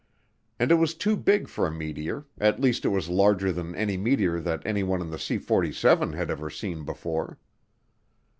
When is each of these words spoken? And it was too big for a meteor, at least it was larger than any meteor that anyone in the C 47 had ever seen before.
And 0.57 0.71
it 0.71 0.79
was 0.81 0.95
too 0.95 1.15
big 1.15 1.47
for 1.47 1.67
a 1.67 1.71
meteor, 1.71 2.25
at 2.39 2.59
least 2.59 2.85
it 2.85 2.89
was 2.89 3.07
larger 3.07 3.51
than 3.51 3.75
any 3.75 3.97
meteor 3.97 4.39
that 4.39 4.65
anyone 4.65 4.99
in 4.99 5.11
the 5.11 5.19
C 5.19 5.37
47 5.37 6.13
had 6.13 6.31
ever 6.31 6.49
seen 6.49 6.83
before. 6.83 7.37